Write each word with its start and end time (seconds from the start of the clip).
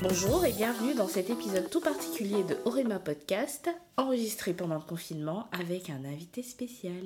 Bonjour 0.00 0.44
et 0.44 0.52
bienvenue 0.52 0.94
dans 0.94 1.08
cet 1.08 1.28
épisode 1.28 1.68
tout 1.70 1.80
particulier 1.80 2.44
de 2.44 2.56
Orema 2.64 3.00
Podcast, 3.00 3.68
enregistré 3.96 4.52
pendant 4.52 4.76
le 4.76 4.80
confinement 4.80 5.48
avec 5.50 5.90
un 5.90 6.04
invité 6.04 6.44
spécial. 6.44 7.02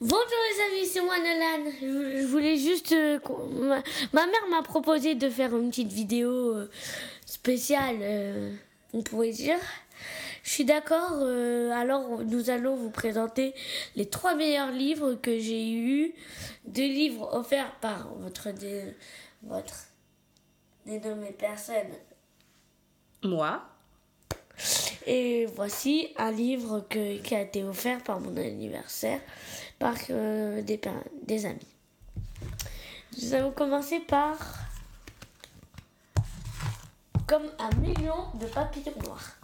Bonjour 0.00 0.20
les 0.20 0.62
amis, 0.62 0.86
c'est 0.86 1.00
moi 1.00 1.18
Nolan. 1.18 1.70
Je 1.80 2.24
voulais 2.26 2.56
juste... 2.56 2.92
euh, 2.92 3.18
ma, 4.12 4.26
mère 4.26 4.46
m'a 4.50 4.62
proposé 4.62 5.16
de 5.16 5.28
faire 5.28 5.56
une 5.56 5.70
petite 5.70 5.92
vidéo 5.92 6.30
euh, 6.30 6.70
spéciale, 7.26 7.98
euh, 8.00 8.54
on 8.92 9.02
pourrait 9.02 9.32
dire. 9.32 9.58
Je 10.44 10.50
suis 10.50 10.64
d'accord, 10.64 11.22
alors 11.72 12.24
nous 12.24 12.50
allons 12.50 12.74
vous 12.74 12.90
présenter 12.90 13.54
les 13.94 14.06
trois 14.06 14.34
meilleurs 14.34 14.72
livres 14.72 15.14
que 15.14 15.38
j'ai 15.38 15.72
eus. 15.72 16.14
Deux 16.66 16.86
livres 16.86 17.32
offerts 17.32 17.76
par 17.80 18.12
votre, 18.14 18.48
votre 19.44 19.86
dénommée 20.84 21.32
personne. 21.32 21.92
Moi, 23.22 23.62
Et 25.06 25.46
voici 25.56 26.08
un 26.16 26.30
livre 26.30 26.86
que- 26.88 27.18
qui 27.18 27.34
a 27.34 27.40
été 27.42 27.64
offert 27.64 28.02
par 28.04 28.20
mon 28.20 28.36
anniversaire 28.36 29.20
par 29.78 29.96
euh, 30.10 30.62
des, 30.62 30.80
des 31.26 31.44
amis. 31.46 31.66
Nous 33.20 33.34
allons 33.34 33.50
commencer 33.50 33.98
par 34.00 34.36
Comme 37.26 37.50
un 37.58 37.74
million 37.76 38.14
de 38.40 38.46
papillons 38.46 38.94
noirs. 39.04 39.36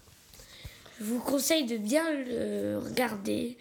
Je 1.00 1.05
vous 1.05 1.20
conseille 1.20 1.64
de 1.64 1.77
bien 1.77 2.05
le 2.12 2.78
regarder, 2.78 3.56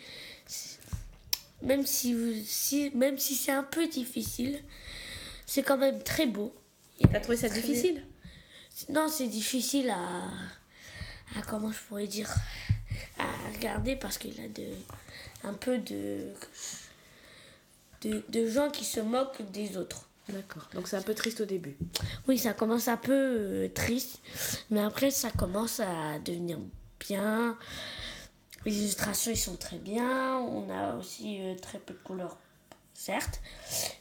même 1.61 1.85
si, 1.85 2.13
vous, 2.13 2.33
si, 2.45 2.91
même 2.93 3.17
si 3.17 3.35
c'est 3.35 3.51
un 3.51 3.63
peu 3.63 3.87
difficile. 3.87 4.61
C'est 5.45 5.63
quand 5.63 5.77
même 5.77 6.03
très 6.03 6.25
beau. 6.27 6.53
t'as 7.11 7.19
trouvé 7.21 7.37
ça 7.37 7.47
difficile? 7.49 8.03
Non, 8.89 9.07
c'est 9.09 9.27
difficile 9.27 9.89
à, 9.89 10.27
à. 11.37 11.41
Comment 11.47 11.71
je 11.71 11.79
pourrais 11.87 12.07
dire 12.07 12.29
À 13.17 13.25
regarder 13.53 13.95
parce 13.95 14.17
qu'il 14.17 14.39
a 14.39 14.47
de, 14.47 14.67
un 15.43 15.53
peu 15.53 15.77
de, 15.79 16.31
de. 18.01 18.23
de 18.29 18.49
gens 18.49 18.69
qui 18.69 18.85
se 18.85 18.99
moquent 18.99 19.41
des 19.51 19.77
autres. 19.77 20.07
D'accord, 20.29 20.67
donc 20.73 20.89
c'est 20.89 20.97
un 20.97 21.01
peu 21.01 21.13
triste 21.13 21.41
au 21.41 21.45
début. 21.45 21.77
Oui, 22.27 22.37
ça 22.37 22.53
commence 22.53 22.89
un 22.89 22.97
peu 22.97 23.13
euh, 23.13 23.69
triste, 23.69 24.19
mais 24.69 24.81
après 24.81 25.09
ça 25.09 25.31
commence 25.31 25.79
à 25.79 26.19
devenir 26.19 26.59
bien. 26.99 27.57
Les 28.65 28.77
illustrations, 28.77 29.31
ils 29.31 29.37
sont 29.37 29.55
très 29.55 29.77
bien. 29.77 30.37
On 30.39 30.69
a 30.69 30.95
aussi 30.95 31.39
euh, 31.41 31.55
très 31.55 31.79
peu 31.79 31.93
de 31.93 31.99
couleurs, 31.99 32.37
certes, 32.93 33.39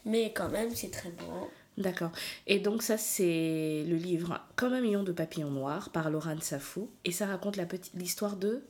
mais 0.04 0.32
quand 0.32 0.48
même, 0.48 0.74
c'est 0.74 0.90
très 0.90 1.10
beau. 1.10 1.48
D'accord. 1.78 2.10
Et 2.46 2.58
donc 2.58 2.82
ça 2.82 2.96
c'est 2.96 3.84
le 3.86 3.96
livre 3.96 4.40
Comme 4.56 4.72
un 4.72 4.80
million 4.80 5.02
de 5.02 5.12
papillons 5.12 5.50
noirs 5.50 5.90
par 5.90 6.08
Laurent 6.10 6.40
Safou 6.40 6.90
et 7.04 7.12
ça 7.12 7.26
raconte 7.26 7.58
l'histoire 7.94 8.36
de 8.36 8.62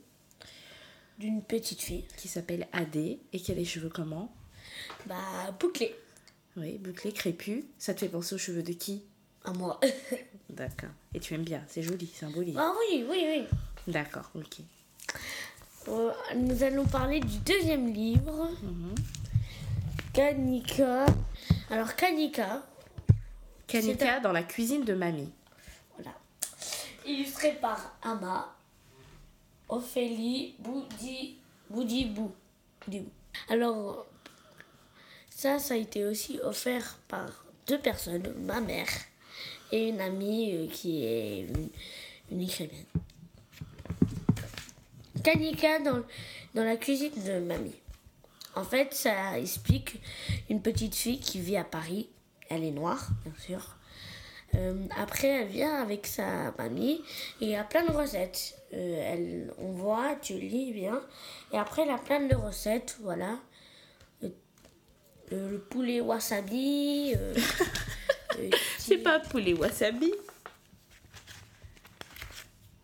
D'une 1.19 1.41
petite 1.41 1.81
fille. 1.81 2.05
qui 2.17 2.27
s'appelle 2.27 2.67
Adé 2.73 3.19
et 3.31 3.39
qui 3.39 3.51
a 3.51 3.55
les 3.55 3.65
cheveux 3.65 3.89
comment? 3.89 4.33
Bah, 5.05 5.15
bouclée. 5.59 5.95
Oui, 6.57 6.77
bouclés, 6.79 7.13
crépus. 7.13 7.63
Ça 7.77 7.93
te 7.93 8.01
fait 8.01 8.09
penser 8.09 8.35
aux 8.35 8.39
cheveux 8.39 8.63
de 8.63 8.73
qui? 8.73 9.03
À 9.45 9.53
moi. 9.53 9.79
D'accord. 10.49 10.89
Et 11.13 11.19
tu 11.19 11.33
aimes 11.33 11.43
bien, 11.43 11.63
c'est 11.67 11.83
joli, 11.83 12.09
c'est 12.13 12.25
un 12.25 12.31
beau 12.31 12.41
livre. 12.41 12.59
ah 12.61 12.73
oui, 12.91 13.05
oui, 13.09 13.25
oui. 13.25 13.45
D'accord, 13.87 14.29
ok. 14.35 14.57
Euh, 15.87 16.11
nous 16.35 16.63
allons 16.63 16.85
parler 16.85 17.19
du 17.21 17.37
deuxième 17.39 17.93
livre, 17.93 18.49
Kanika. 20.13 21.05
Alors 21.69 21.95
Kanika, 21.95 22.63
Kanika 23.67 24.19
dans 24.21 24.31
la 24.31 24.43
cuisine 24.43 24.83
de 24.85 24.93
mamie. 24.93 25.31
voilà, 25.95 26.15
illustré 27.05 27.53
par 27.53 27.97
Ama, 28.01 28.55
Ophélie 29.69 30.55
Boudi, 30.59 31.37
Boudibou. 31.69 32.31
Boudibou. 32.85 33.09
Alors 33.49 34.05
ça, 35.29 35.59
ça 35.59 35.73
a 35.73 35.77
été 35.77 36.05
aussi 36.05 36.39
offert 36.43 36.97
par 37.07 37.45
deux 37.67 37.79
personnes, 37.79 38.33
ma 38.39 38.61
mère 38.61 38.87
et 39.71 39.89
une 39.89 39.99
amie 40.01 40.55
euh, 40.55 40.67
qui 40.67 41.03
est 41.03 41.41
une, 41.41 41.69
une 42.31 42.41
écrivaine. 42.41 42.85
Kanika 45.23 45.79
dans, 45.79 46.03
dans 46.55 46.63
la 46.63 46.77
cuisine 46.77 47.11
de 47.25 47.39
mamie. 47.39 47.75
En 48.55 48.63
fait, 48.63 48.93
ça 48.93 49.37
explique 49.37 49.99
une 50.49 50.61
petite 50.61 50.95
fille 50.95 51.19
qui 51.19 51.39
vit 51.41 51.57
à 51.57 51.63
Paris. 51.65 52.07
Elle 52.49 52.63
est 52.63 52.71
noire, 52.71 53.09
bien 53.23 53.33
sûr. 53.39 53.75
Euh, 54.55 54.85
après, 54.97 55.27
elle 55.27 55.47
vient 55.49 55.81
avec 55.81 56.07
sa 56.07 56.51
mamie 56.57 57.01
et 57.41 57.45
il 57.45 57.49
y 57.49 57.55
a 57.55 57.63
plein 57.65 57.85
de 57.85 57.91
recettes. 57.91 58.57
Euh, 58.73 59.01
elle, 59.13 59.53
on 59.59 59.71
voit, 59.73 60.15
tu 60.21 60.33
lis 60.39 60.71
bien. 60.71 61.01
Et 61.51 61.57
après, 61.57 61.81
elle 61.83 61.89
a 61.89 61.97
plein 61.97 62.21
de 62.25 62.35
recettes, 62.35 62.97
voilà. 63.01 63.37
Le, 64.21 64.33
le- 65.31 65.49
le 65.51 65.59
poulet 65.59 65.99
wasabi. 65.99 67.13
euh, 67.17 67.35
euh, 68.39 68.49
C'est 68.77 68.99
pas 68.99 69.19
poulet 69.19 69.53
wasabi. 69.53 70.13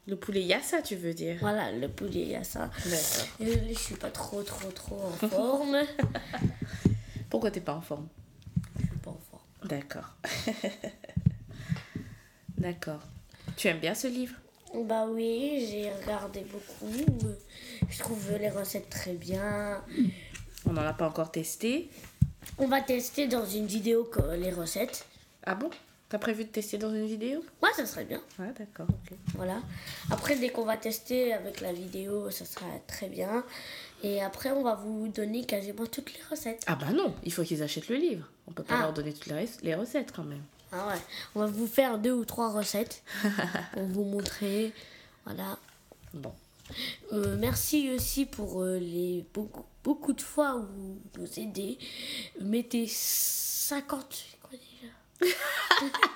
Le 0.06 0.18
poulet 0.18 0.42
yassa, 0.44 0.82
tu 0.82 0.98
veux 0.98 1.14
dire 1.14 1.38
Voilà, 1.40 1.72
le 1.72 1.88
poulet, 1.88 2.22
il 2.24 2.28
y 2.30 2.36
a 2.36 2.44
ça. 2.44 2.70
D'accord. 2.86 3.28
Euh, 3.42 3.56
je 3.70 3.74
suis 3.80 3.96
pas 3.96 4.10
trop, 4.12 4.44
trop, 4.44 4.70
trop 4.72 5.02
en 5.02 5.12
forme. 5.30 5.78
Pourquoi 7.30 7.52
t'es 7.52 7.62
pas 7.62 7.74
en 7.76 7.82
forme 7.82 8.10
Je 8.82 8.86
suis 8.86 8.98
pas 8.98 9.12
en 9.12 9.20
forme. 9.32 9.42
D'accord. 9.66 10.14
D'accord. 12.58 13.02
Tu 13.56 13.68
aimes 13.68 13.80
bien 13.80 13.96
ce 13.96 14.08
livre? 14.08 14.36
Bah 14.86 15.06
oui, 15.08 15.68
j'ai 15.70 15.92
regardé 15.92 16.42
beaucoup. 16.42 17.38
Je 17.90 18.00
trouve 18.00 18.32
les 18.40 18.50
recettes 18.50 18.90
très 18.90 19.14
bien. 19.14 19.82
On 20.66 20.74
n'en 20.74 20.82
a 20.82 20.94
pas 20.94 21.08
encore 21.08 21.32
testé? 21.32 21.90
On 22.58 22.68
va 22.68 22.82
tester 22.82 23.28
dans 23.28 23.46
une 23.46 23.68
vidéo 23.68 24.10
les 24.36 24.52
recettes. 24.52 25.06
Ah 25.46 25.56
bon? 25.56 25.70
T'as 26.14 26.20
prévu 26.20 26.44
de 26.44 26.50
tester 26.50 26.78
dans 26.78 26.94
une 26.94 27.08
vidéo? 27.08 27.44
Ouais, 27.64 27.72
ça 27.76 27.88
serait 27.88 28.06
bien. 28.06 28.22
Ah 28.38 28.44
d'accord. 28.56 28.86
Voilà. 29.34 29.60
Après, 30.12 30.36
dès 30.36 30.50
qu'on 30.50 30.64
va 30.64 30.78
tester 30.78 31.34
avec 31.34 31.60
la 31.60 31.74
vidéo, 31.74 32.30
ça 32.30 32.46
sera 32.46 32.68
très 32.86 33.08
bien. 33.08 33.44
Et 34.04 34.22
après, 34.22 34.52
on 34.52 34.62
va 34.62 34.76
vous 34.76 35.08
donner 35.08 35.44
quasiment 35.44 35.88
toutes 35.88 36.14
les 36.14 36.20
recettes. 36.30 36.62
Ah 36.68 36.76
bah 36.76 36.94
non, 36.94 37.16
il 37.24 37.34
faut 37.34 37.42
qu'ils 37.42 37.64
achètent 37.64 37.88
le 37.90 37.96
livre. 37.96 38.30
On 38.46 38.52
peut 38.52 38.62
pas 38.62 38.76
Ah. 38.78 38.82
leur 38.82 38.94
donner 38.94 39.12
toutes 39.12 39.34
les 39.64 39.74
recettes 39.74 40.12
quand 40.16 40.24
même. 40.24 40.44
Ah 40.72 40.90
ouais. 40.90 41.00
On 41.34 41.40
va 41.40 41.46
vous 41.48 41.66
faire 41.66 41.98
deux 41.98 42.14
ou 42.14 42.26
trois 42.26 42.52
recettes 42.52 43.02
pour 43.74 43.82
vous 43.88 44.04
montrer. 44.04 44.72
Voilà. 45.26 45.58
Bon. 46.14 46.32
Euh, 47.12 47.38
merci 47.40 47.90
aussi 47.90 48.28
pour 48.28 48.62
euh, 48.62 48.78
les 48.78 49.26
beaucoup, 49.34 49.66
beaucoup 49.84 50.14
de 50.14 50.22
fois 50.22 50.58
où 50.58 50.62
vous 50.62 51.00
nous 51.18 51.40
aidez. 51.40 51.80
Mettez 52.40 52.86
50. 52.88 54.26
C'est 55.24 55.92
quoi 55.92 56.08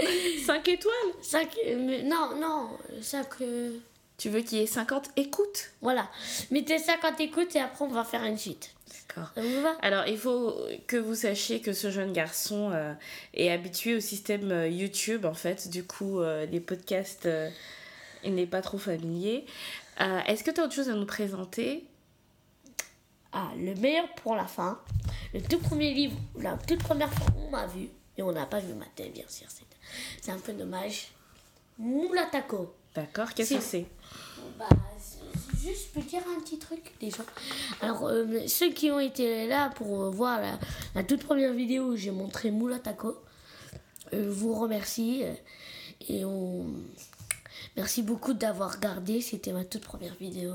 déjà 0.00 0.46
5 0.46 0.68
étoiles 0.68 0.94
5. 1.22 1.56
non, 2.04 2.36
non. 2.38 2.68
5. 3.00 3.26
Tu 4.18 4.30
veux 4.30 4.40
qu'il 4.40 4.58
y 4.58 4.62
ait 4.62 4.66
50 4.66 5.10
écoutes? 5.16 5.70
voilà. 5.82 6.08
Mettez 6.50 6.78
50 6.78 7.20
écoutes 7.20 7.54
et 7.56 7.60
après 7.60 7.84
on 7.84 7.88
va 7.88 8.04
faire 8.04 8.24
une 8.24 8.38
suite. 8.38 8.70
D'accord. 9.08 9.30
Ça 9.34 9.42
vous 9.42 9.60
va? 9.62 9.76
Alors, 9.82 10.06
il 10.06 10.16
faut 10.18 10.54
que 10.86 10.96
vous 10.96 11.14
sachiez 11.14 11.60
que 11.60 11.72
ce 11.72 11.90
jeune 11.90 12.12
garçon 12.12 12.70
euh, 12.72 12.92
est 13.34 13.50
habitué 13.50 13.94
au 13.96 14.00
système 14.00 14.50
euh, 14.52 14.68
YouTube, 14.68 15.24
en 15.26 15.34
fait. 15.34 15.68
Du 15.68 15.84
coup, 15.84 16.20
euh, 16.20 16.46
les 16.46 16.60
podcasts, 16.60 17.26
euh, 17.26 17.50
il 18.24 18.34
n'est 18.34 18.46
pas 18.46 18.62
trop 18.62 18.78
familier. 18.78 19.44
Euh, 20.00 20.20
Est-ce 20.26 20.44
que 20.44 20.50
tu 20.50 20.60
as 20.60 20.64
autre 20.64 20.74
chose 20.74 20.88
à 20.88 20.94
nous 20.94 21.06
présenter? 21.06 21.84
Ah, 23.32 23.50
le 23.58 23.74
meilleur 23.74 24.08
pour 24.16 24.34
la 24.34 24.46
fin. 24.46 24.80
Le 25.34 25.40
tout 25.42 25.58
premier 25.58 25.92
livre, 25.92 26.16
la 26.38 26.56
toute 26.66 26.82
première 26.82 27.12
fois 27.12 27.26
on 27.46 27.50
m'a 27.50 27.66
vu. 27.66 27.88
Et 28.18 28.22
on 28.22 28.32
n'a 28.32 28.46
pas 28.46 28.60
vu 28.60 28.72
ma 28.74 28.86
tête, 28.94 29.12
bien 29.12 29.24
sûr. 29.28 29.46
c'est- 29.48 30.30
un 30.32 30.38
peu 30.38 30.52
dommage. 30.52 31.08
Moulatako. 31.78 32.74
D'accord 32.94 33.32
Qu'est-ce 33.34 33.54
que 33.54 33.60
c'est 33.60 33.86
Bah, 34.58 34.68
juste, 35.62 35.88
je 35.94 36.00
peux 36.00 36.06
dire 36.06 36.22
un 36.36 36.40
petit 36.40 36.58
truc 36.58 36.92
déjà. 37.00 37.22
Alors, 37.82 38.06
euh, 38.08 38.46
ceux 38.48 38.70
qui 38.72 38.90
ont 38.90 38.98
été 39.00 39.46
là 39.46 39.70
pour 39.70 40.02
euh, 40.04 40.10
voir 40.10 40.40
la, 40.40 40.58
la 40.94 41.04
toute 41.04 41.22
première 41.24 41.52
vidéo 41.52 41.84
où 41.92 41.96
j'ai 41.96 42.10
montré 42.10 42.50
Moulatako, 42.50 43.08
euh, 43.10 44.24
je 44.24 44.28
vous 44.30 44.54
remercie. 44.58 45.22
euh, 45.24 45.34
et 46.08 46.24
on. 46.24 46.66
Merci 47.76 48.02
beaucoup 48.02 48.32
d'avoir 48.32 48.74
regardé. 48.74 49.20
C'était 49.20 49.52
ma 49.52 49.64
toute 49.64 49.82
première 49.84 50.14
vidéo. 50.14 50.52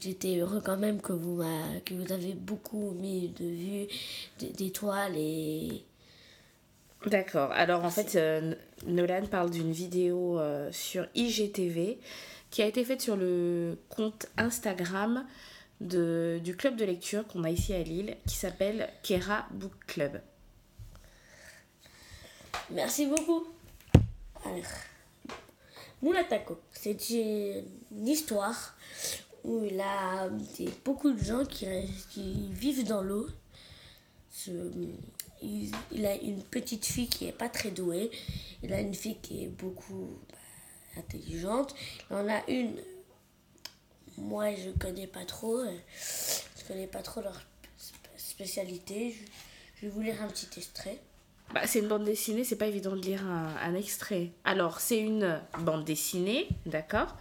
J'étais 0.00 0.36
heureux 0.38 0.62
quand 0.64 0.76
même 0.76 1.00
que 1.00 1.12
vous, 1.12 1.42
que 1.84 1.94
vous 1.94 2.12
avez 2.12 2.34
beaucoup 2.34 2.92
mis 2.92 3.28
de 3.28 3.44
vues, 3.44 3.88
d'étoiles 4.54 5.16
et. 5.16 5.84
D'accord. 7.06 7.50
Alors 7.52 7.84
en 7.84 7.90
fait, 7.90 8.16
euh, 8.16 8.54
Nolan 8.86 9.26
parle 9.26 9.50
d'une 9.50 9.72
vidéo 9.72 10.38
euh, 10.38 10.70
sur 10.72 11.06
IGTV 11.14 11.98
qui 12.50 12.62
a 12.62 12.66
été 12.66 12.84
faite 12.84 13.00
sur 13.00 13.16
le 13.16 13.78
compte 13.88 14.26
Instagram 14.36 15.26
de, 15.80 16.40
du 16.44 16.56
club 16.56 16.76
de 16.76 16.84
lecture 16.84 17.26
qu'on 17.26 17.44
a 17.44 17.50
ici 17.50 17.72
à 17.72 17.82
Lille 17.82 18.16
qui 18.26 18.36
s'appelle 18.36 18.88
Kera 19.02 19.46
Book 19.50 19.72
Club. 19.86 20.20
Merci 22.70 23.06
beaucoup. 23.06 23.46
Alors, 24.44 24.62
Mulatako. 26.02 26.60
C'est 26.72 27.10
une 27.10 28.08
histoire 28.08 28.74
où 29.44 29.64
il 29.64 29.80
a 29.80 30.28
beaucoup 30.84 31.12
de 31.12 31.22
gens 31.22 31.44
qui, 31.44 31.66
qui 32.10 32.48
vivent 32.52 32.86
dans 32.86 33.02
l'eau. 33.02 33.26
Il, 35.42 35.72
il 35.90 36.06
a 36.06 36.14
une 36.14 36.42
petite 36.42 36.86
fille 36.86 37.08
qui 37.08 37.26
est 37.26 37.32
pas 37.32 37.48
très 37.48 37.70
douée. 37.70 38.10
Il 38.62 38.72
a 38.72 38.80
une 38.80 38.94
fille 38.94 39.18
qui 39.20 39.44
est 39.44 39.48
beaucoup 39.48 40.18
bah, 40.30 41.00
intelligente. 41.00 41.74
Il 42.10 42.16
en 42.16 42.28
a 42.28 42.42
une. 42.48 42.76
Moi, 44.18 44.54
je 44.54 44.70
connais 44.70 45.06
pas 45.06 45.24
trop. 45.24 45.64
Je 45.64 46.64
connais 46.68 46.86
pas 46.86 47.02
trop 47.02 47.20
leur 47.22 47.34
sp- 47.34 47.94
spécialité. 48.16 49.10
Je, 49.10 49.24
je 49.76 49.86
vais 49.86 49.92
vous 49.92 50.00
lire 50.00 50.22
un 50.22 50.28
petit 50.28 50.48
extrait. 50.56 51.00
Bah, 51.52 51.66
c'est 51.66 51.80
une 51.80 51.88
bande 51.88 52.04
dessinée, 52.04 52.44
c'est 52.44 52.56
pas 52.56 52.68
évident 52.68 52.96
de 52.96 53.02
lire 53.02 53.26
un, 53.26 53.54
un 53.56 53.74
extrait. 53.74 54.30
Alors, 54.44 54.80
c'est 54.80 54.98
une 54.98 55.40
bande 55.58 55.84
dessinée, 55.84 56.48
d'accord? 56.64 57.16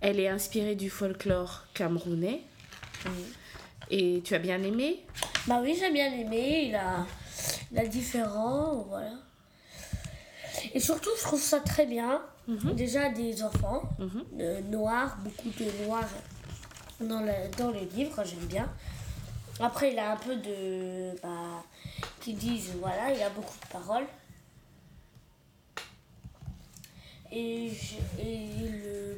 Elle 0.00 0.20
est 0.20 0.28
inspirée 0.28 0.74
du 0.74 0.90
folklore 0.90 1.64
camerounais. 1.72 2.42
Et 3.90 4.20
tu 4.24 4.34
as 4.34 4.38
bien 4.38 4.62
aimé? 4.62 5.04
Bah 5.46 5.60
oui, 5.62 5.76
j'ai 5.78 5.90
bien 5.90 6.12
aimé. 6.12 6.66
Il 6.68 6.74
a, 6.74 7.06
il 7.72 7.78
a 7.78 7.86
différent, 7.86 8.84
voilà. 8.88 9.12
Et 10.72 10.80
surtout, 10.80 11.10
je 11.18 11.22
trouve 11.22 11.40
ça 11.42 11.60
très 11.60 11.86
bien. 11.86 12.22
Déjà 12.74 13.08
des 13.08 13.42
enfants 13.42 13.82
Mhm. 13.98 14.24
euh, 14.40 14.60
noirs, 14.70 15.16
beaucoup 15.24 15.48
de 15.58 15.84
noirs 15.86 16.08
dans, 17.00 17.20
le, 17.20 17.32
dans 17.56 17.70
les 17.70 17.86
livres, 17.86 18.22
j'aime 18.24 18.46
bien. 18.46 18.68
Après, 19.60 19.92
il 19.92 19.98
a 19.98 20.12
un 20.12 20.16
peu 20.16 20.36
de. 20.36 21.12
Bah, 21.22 21.62
qui 22.20 22.34
disent, 22.34 22.72
voilà, 22.80 23.12
il 23.14 23.22
a 23.22 23.30
beaucoup 23.30 23.54
de 23.64 23.72
paroles. 23.72 24.06
Et, 27.32 27.70
je- 27.70 28.22
et 28.22 28.48
euh, 28.84 29.14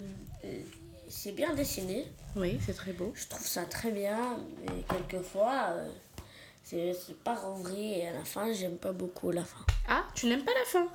c'est 1.08 1.32
bien 1.32 1.54
dessiné. 1.54 2.06
Oui, 2.36 2.58
c'est 2.64 2.74
très 2.74 2.92
beau. 2.92 3.12
Je 3.14 3.26
trouve 3.26 3.46
ça 3.46 3.64
très 3.64 3.90
bien, 3.90 4.38
mais 4.62 4.82
quelquefois, 4.88 5.68
euh, 5.70 5.88
c'est 6.70 7.16
pas 7.24 7.34
vrai. 7.34 7.80
Et 8.00 8.08
à 8.08 8.12
la 8.12 8.24
fin, 8.24 8.52
j'aime 8.52 8.76
pas 8.76 8.92
beaucoup 8.92 9.30
la 9.30 9.44
fin. 9.44 9.64
Ah, 9.88 10.04
tu 10.14 10.26
n'aimes 10.26 10.44
pas 10.44 10.52
la 10.54 10.64
fin? 10.66 10.88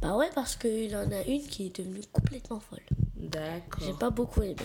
Bah 0.00 0.16
ouais, 0.16 0.30
parce 0.34 0.56
qu'il 0.56 0.94
en 0.96 1.10
a 1.12 1.22
une 1.26 1.42
qui 1.46 1.66
est 1.66 1.76
devenue 1.78 2.02
complètement 2.12 2.60
folle. 2.60 2.80
J'ai 3.20 3.28
D'accord. 3.28 3.98
pas 3.98 4.10
beaucoup 4.10 4.42
aimé. 4.42 4.56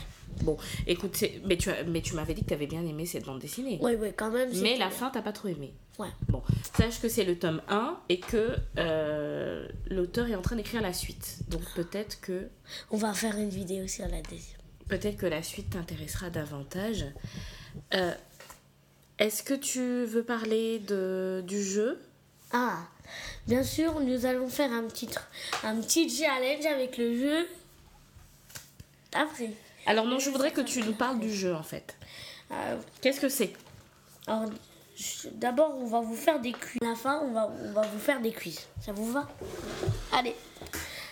Bon, 0.42 0.58
écoute, 0.88 1.16
c'est- 1.16 1.42
mais 1.46 1.58
tu, 1.58 1.70
as- 1.70 1.84
mais 1.84 2.02
tu 2.02 2.16
m'avais 2.16 2.34
dit 2.34 2.42
que 2.42 2.48
tu 2.48 2.54
avais 2.54 2.66
bien 2.68 2.84
aimé 2.86 3.06
cette 3.06 3.26
bande 3.26 3.40
dessinée. 3.40 3.80
Oui, 3.82 3.94
oui, 4.00 4.10
quand 4.16 4.32
même. 4.32 4.50
Mais 4.62 4.78
la 4.78 4.90
fin, 4.90 5.10
t'as 5.12 5.22
pas 5.22 5.32
trop 5.32 5.48
aimé. 5.48 5.74
Ouais. 6.00 6.10
Bon, 6.28 6.42
sache 6.76 7.00
que 7.02 7.08
c'est 7.10 7.24
le 7.24 7.38
tome 7.40 7.62
1 7.70 8.00
et 8.10 8.20
que 8.20 8.56
euh, 8.78 9.68
l'auteur 9.90 10.28
est 10.28 10.36
en 10.36 10.42
train 10.42 10.56
d'écrire 10.56 10.82
la 10.82 10.94
suite. 10.94 11.40
Donc 11.50 11.62
peut-être 11.76 12.20
que, 12.22 12.50
On 12.92 12.98
va 12.98 13.14
faire 13.14 13.38
une 13.38 13.50
vidéo 13.50 13.88
sur 13.88 14.08
la 14.08 14.22
deuxième. 14.22 14.58
peut-être 14.90 15.18
que 15.18 15.26
la 15.28 15.42
suite 15.44 15.72
t'intéressera 15.72 16.30
davantage. 16.30 17.06
Euh, 17.94 18.14
Est-ce 19.20 19.42
que 19.44 19.54
tu 19.54 20.06
veux 20.06 20.24
parler 20.24 20.80
de, 20.80 21.44
du 21.46 21.64
jeu? 21.64 22.00
Ah, 22.52 22.78
bien 23.48 23.64
sûr, 23.64 24.00
nous 24.00 24.26
allons 24.26 24.48
faire 24.50 24.72
un 24.72 24.84
petit, 24.84 25.08
tr- 25.08 25.22
un 25.64 25.76
petit 25.82 26.10
challenge 26.10 26.66
avec 26.66 26.98
le 26.98 27.18
jeu. 27.20 27.48
Après. 29.14 29.52
Alors 29.86 30.06
non, 30.06 30.20
je 30.20 30.30
voudrais 30.30 30.52
que 30.52 30.62
tu 30.62 30.84
nous 30.84 30.94
parles 30.94 31.20
du 31.20 31.34
jeu 31.34 31.56
en 31.56 31.64
fait. 31.64 31.96
Euh, 32.52 32.78
Qu'est-ce 33.02 33.20
que 33.20 33.30
c'est? 33.30 33.54
alors, 34.28 34.46
d'abord, 35.34 35.76
on 35.78 35.88
va 35.88 36.02
vous 36.02 36.16
faire 36.16 36.40
des 36.40 36.52
quiz. 36.52 36.78
À 36.82 36.86
la 36.90 36.96
fin, 36.96 37.20
on 37.24 37.32
va, 37.32 37.52
on 37.66 37.72
va 37.72 37.82
vous 37.82 38.00
faire 38.00 38.20
des 38.22 38.32
quiz. 38.34 38.60
Ça 38.86 38.92
vous 38.92 39.12
va? 39.12 39.28
Allez. 40.12 40.36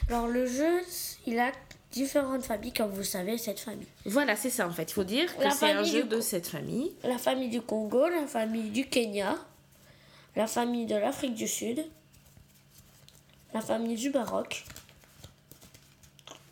Alors, 0.09 0.27
le 0.27 0.45
jeu, 0.45 0.81
il 1.25 1.39
a 1.39 1.51
différentes 1.95 2.43
familles, 2.43 2.73
comme 2.73 2.91
vous 2.91 3.03
savez, 3.03 3.37
cette 3.37 3.59
famille. 3.59 3.87
Voilà, 4.05 4.35
c'est 4.35 4.49
ça 4.49 4.67
en 4.67 4.71
fait. 4.71 4.83
Il 4.83 4.93
faut 4.93 5.05
dire 5.05 5.33
que 5.37 5.49
c'est 5.49 5.71
un 5.71 5.83
jeu 5.83 6.03
de 6.03 6.19
cette 6.19 6.45
famille. 6.45 6.93
La 7.03 7.17
famille 7.17 7.49
du 7.49 7.61
Congo, 7.61 8.09
la 8.09 8.27
famille 8.27 8.69
du 8.69 8.85
Kenya, 8.85 9.37
la 10.35 10.45
famille 10.45 10.85
de 10.85 10.95
l'Afrique 10.95 11.35
du 11.35 11.47
Sud, 11.47 11.85
la 13.53 13.61
famille 13.61 13.95
du 13.95 14.09
Maroc, 14.09 14.65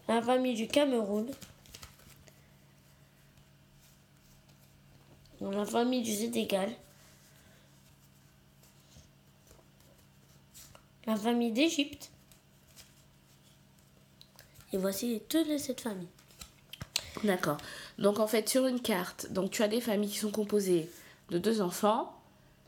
la 0.07 0.21
famille 0.21 0.55
du 0.55 0.67
Cameroun, 0.67 1.29
la 5.41 5.65
famille 5.65 6.03
du 6.03 6.13
Sénégal, 6.13 6.71
la 11.05 11.17
famille 11.17 11.51
d'Égypte. 11.51 12.12
Et 14.73 14.77
voici 14.77 15.21
toutes 15.29 15.47
les 15.47 15.59
sept 15.59 15.81
familles. 15.81 16.07
D'accord. 17.23 17.57
Donc 17.99 18.19
en 18.19 18.27
fait, 18.27 18.49
sur 18.49 18.65
une 18.65 18.81
carte, 18.81 19.31
donc 19.31 19.51
tu 19.51 19.61
as 19.63 19.67
des 19.67 19.79
familles 19.81 20.09
qui 20.09 20.17
sont 20.17 20.31
composées 20.31 20.89
de 21.29 21.37
deux 21.37 21.61
enfants, 21.61 22.13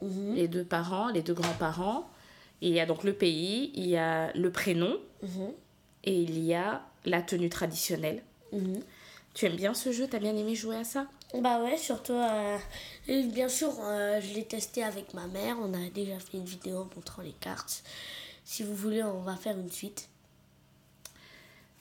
Mhm. 0.01 0.35
les 0.35 0.47
deux 0.47 0.63
parents, 0.63 1.09
les 1.09 1.21
deux 1.23 1.33
grands-parents. 1.33 2.07
Il 2.61 2.69
y 2.71 2.79
a 2.79 2.85
donc 2.85 3.03
le 3.03 3.13
pays, 3.13 3.71
il 3.75 3.87
y 3.87 3.97
a 3.97 4.31
le 4.33 4.51
prénom 4.51 4.97
Mhm. 5.23 5.51
et 6.03 6.15
il 6.21 6.39
y 6.43 6.53
a 6.53 6.83
la 7.05 7.21
tenue 7.21 7.49
traditionnelle. 7.49 8.21
Mhm. 8.53 8.81
Tu 9.33 9.45
aimes 9.47 9.55
bien 9.55 9.73
ce 9.73 9.91
jeu? 9.91 10.07
T'as 10.09 10.19
bien 10.19 10.35
aimé 10.35 10.53
jouer 10.55 10.77
à 10.77 10.83
ça? 10.83 11.07
Bah 11.33 11.61
ouais, 11.63 11.77
surtout, 11.77 12.13
euh, 12.13 12.57
et 13.07 13.23
bien 13.23 13.49
sûr, 13.49 13.73
euh, 13.81 14.21
je 14.21 14.33
l'ai 14.35 14.45
testé 14.45 14.83
avec 14.83 15.13
ma 15.13 15.27
mère. 15.27 15.57
On 15.59 15.73
a 15.73 15.89
déjà 15.89 16.17
fait 16.19 16.37
une 16.37 16.45
vidéo 16.45 16.87
montrant 16.95 17.21
les 17.23 17.33
cartes. 17.33 17.83
Si 18.45 18.63
vous 18.63 18.75
voulez, 18.75 19.03
on 19.03 19.21
va 19.21 19.35
faire 19.35 19.57
une 19.57 19.71
suite. 19.71 20.07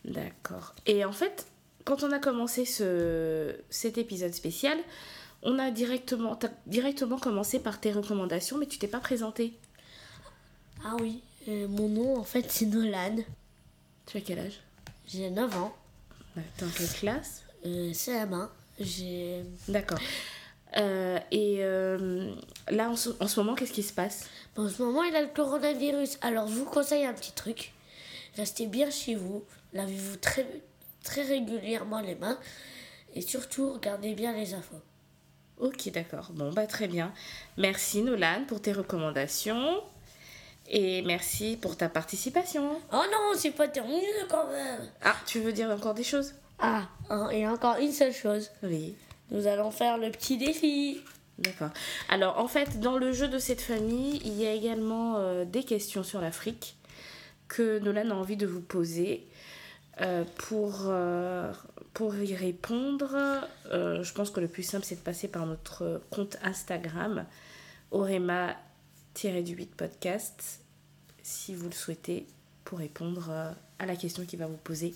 D'accord. 0.05 0.75
Et 0.87 1.05
en 1.05 1.13
fait, 1.13 1.47
quand 1.85 2.03
on 2.03 2.13
a 2.13 2.19
commencé 2.19 2.65
ce, 2.65 3.55
cet 3.71 3.99
épisode 3.99 4.33
spécial, 4.33 4.79
on 5.43 5.59
a 5.59 5.71
directement, 5.71 6.39
directement 6.67 7.19
commencé 7.19 7.59
par 7.59 7.81
tes 7.81 7.93
recommandations, 7.93 8.59
mais 8.59 8.67
tu 8.67 8.79
t'es 8.79 8.89
pas 8.89 9.01
présenté. 9.01 9.53
Ah 10.85 10.97
oui, 11.01 11.23
euh, 11.49 11.69
mon 11.69 11.89
nom 11.89 12.19
en 12.19 12.25
fait 12.25 12.51
c'est 12.51 12.67
Nolan. 12.67 13.17
Tu 14.07 14.19
as 14.19 14.21
quel 14.21 14.39
âge? 14.39 14.61
J'ai 15.07 15.31
9 15.31 15.57
ans. 15.57 15.75
T'es 16.57 16.65
en 16.65 16.69
quelle 16.69 16.89
classe? 16.89 17.43
Euh, 17.65 17.93
CM1. 17.93 18.49
J'ai. 18.81 19.45
D'accord. 19.69 19.99
Euh, 20.77 21.19
et 21.31 21.59
là, 22.71 22.91
en 22.91 22.97
ce, 22.97 23.11
en 23.21 23.29
ce 23.29 23.39
moment, 23.41 23.55
qu'est-ce 23.55 23.73
qui 23.73 23.83
se 23.83 23.93
passe? 23.93 24.29
En 24.57 24.69
ce 24.69 24.83
moment, 24.83 25.05
il 25.05 25.15
a 25.15 25.23
le 25.23 25.29
coronavirus. 25.29 26.19
Alors, 26.21 26.49
je 26.49 26.55
vous 26.55 26.65
conseille 26.65 27.05
un 27.05 27.13
petit 27.15 27.33
truc. 27.33 27.73
Restez 28.37 28.67
bien 28.67 28.91
chez 28.91 29.15
vous. 29.15 29.45
Lavez-vous 29.75 30.17
très, 30.17 30.47
très 31.03 31.23
régulièrement 31.23 32.01
les 32.01 32.15
mains. 32.15 32.39
Et 33.15 33.21
surtout, 33.21 33.75
regardez 33.75 34.15
bien 34.15 34.33
les 34.33 34.55
infos. 34.55 34.81
Ok, 35.59 35.91
d'accord. 35.91 36.31
Bon, 36.33 36.53
bah 36.53 36.67
très 36.67 36.89
bien. 36.89 37.13
Merci 37.57 38.03
Nolan 38.03 38.45
pour 38.47 38.61
tes 38.61 38.73
recommandations. 38.73 39.83
Et 40.69 41.03
merci 41.03 41.59
pour 41.61 41.77
ta 41.77 41.89
participation. 41.89 42.81
Oh 42.93 43.03
non, 43.13 43.37
c'est 43.37 43.51
pas 43.51 43.69
terminé 43.69 44.03
quand 44.29 44.49
même. 44.49 44.89
Ah, 45.03 45.17
tu 45.27 45.41
veux 45.41 45.53
dire 45.53 45.69
encore 45.71 45.95
des 45.95 46.05
choses? 46.05 46.35
Ah, 46.59 46.89
et 47.33 47.47
encore 47.47 47.77
une 47.77 47.93
seule 47.93 48.15
chose. 48.15 48.51
Oui. 48.63 48.97
Nous 49.31 49.47
allons 49.47 49.71
faire 49.71 49.99
le 49.99 50.11
petit 50.11 50.39
défi. 50.39 51.01
D'accord. 51.39 51.71
Alors, 52.09 52.39
en 52.39 52.49
fait, 52.49 52.81
dans 52.81 52.97
le 52.97 53.13
jeu 53.13 53.29
de 53.29 53.39
cette 53.39 53.61
famille, 53.61 54.21
il 54.25 54.35
y 54.35 54.47
a 54.47 54.53
également 54.53 55.17
euh, 55.19 55.45
des 55.45 55.65
questions 55.65 56.03
sur 56.03 56.21
l'Afrique 56.21 56.77
que 57.49 57.79
Nolan 57.81 58.11
a 58.11 58.15
envie 58.15 58.37
de 58.37 58.47
vous 58.47 58.61
poser. 58.61 59.27
Euh, 60.01 60.25
pour, 60.49 60.87
euh, 60.87 61.53
pour 61.93 62.17
y 62.17 62.35
répondre, 62.35 63.47
euh, 63.71 64.03
je 64.03 64.13
pense 64.13 64.31
que 64.31 64.41
le 64.41 64.49
plus 64.49 64.65
simple, 64.65 64.85
c'est 64.85 64.97
de 64.97 65.01
passer 65.01 65.29
par 65.29 65.47
notre 65.47 66.03
compte 66.11 66.37
Instagram, 66.43 67.25
Orema-du-8 67.93 69.67
podcast, 69.77 70.61
si 71.23 71.55
vous 71.55 71.67
le 71.67 71.75
souhaitez, 71.75 72.27
pour 72.65 72.79
répondre 72.79 73.55
à 73.79 73.87
la 73.87 73.95
question 73.95 74.25
qu'il 74.25 74.41
va 74.41 74.47
vous 74.47 74.57
poser. 74.57 74.95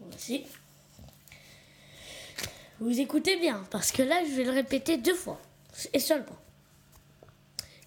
Voici. 0.00 0.44
Vous 2.80 3.00
écoutez 3.00 3.36
bien, 3.38 3.64
parce 3.70 3.90
que 3.90 4.02
là, 4.02 4.22
je 4.24 4.34
vais 4.34 4.44
le 4.44 4.50
répéter 4.50 4.98
deux 4.98 5.14
fois. 5.14 5.40
Et 5.92 5.98
seulement. 5.98 6.36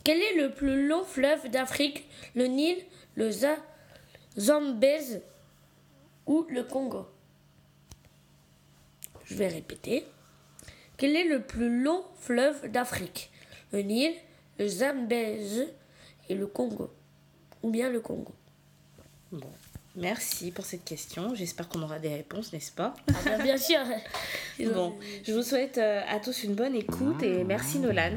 Quel 0.03 0.19
est 0.19 0.35
le 0.35 0.51
plus 0.51 0.87
long 0.87 1.03
fleuve 1.03 1.49
d'Afrique 1.49 2.05
Le 2.35 2.47
Nil, 2.47 2.75
le 3.15 3.29
Za- 3.31 3.57
Zambèze 4.37 5.21
ou 6.25 6.45
le 6.49 6.63
Congo 6.63 7.05
Je 9.25 9.35
vais 9.35 9.47
répéter. 9.47 10.05
Quel 10.97 11.15
est 11.15 11.23
le 11.27 11.41
plus 11.41 11.81
long 11.83 12.03
fleuve 12.19 12.69
d'Afrique? 12.71 13.31
Le 13.71 13.81
Nil, 13.81 14.11
le 14.59 14.67
Zambèze 14.67 15.67
et 16.29 16.35
le 16.35 16.45
Congo 16.47 16.91
Ou 17.63 17.71
bien 17.71 17.89
le 17.89 17.99
Congo 18.01 18.33
Bon, 19.31 19.49
merci 19.95 20.51
pour 20.51 20.65
cette 20.65 20.83
question. 20.83 21.33
J'espère 21.35 21.69
qu'on 21.69 21.81
aura 21.81 21.99
des 21.99 22.09
réponses, 22.13 22.51
n'est-ce 22.53 22.71
pas? 22.71 22.93
Ah 23.09 23.13
ben, 23.25 23.43
bien 23.43 23.57
sûr 23.57 23.79
Bon, 24.73 24.95
je 25.23 25.33
vous 25.33 25.41
souhaite 25.43 25.77
euh, 25.77 26.01
à 26.07 26.19
tous 26.19 26.43
une 26.43 26.53
bonne 26.55 26.75
écoute 26.75 27.23
et 27.23 27.43
merci 27.43 27.79
Nolan. 27.79 28.11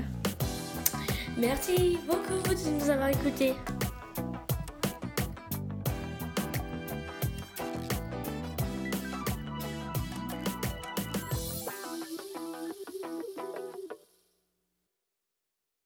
Merci 1.39 1.99
beaucoup 2.07 2.49
de 2.55 2.71
nous 2.71 2.91
avoir 2.91 3.09
écoutés. 3.09 3.55